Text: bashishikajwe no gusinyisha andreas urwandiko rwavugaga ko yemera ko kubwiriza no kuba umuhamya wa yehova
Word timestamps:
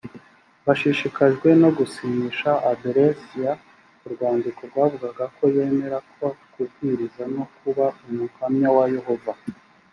bashishikajwe 0.65 1.49
no 1.61 1.69
gusinyisha 1.77 2.49
andreas 2.71 3.21
urwandiko 4.05 4.61
rwavugaga 4.69 5.25
ko 5.35 5.43
yemera 5.55 5.97
ko 6.15 6.27
kubwiriza 6.53 7.23
no 7.35 7.43
kuba 7.57 7.85
umuhamya 8.07 8.69
wa 8.77 8.85
yehova 8.95 9.31